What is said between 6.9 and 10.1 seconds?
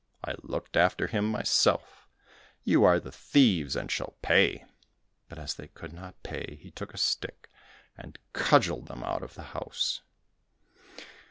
a stick, and cudgeled them out of the house.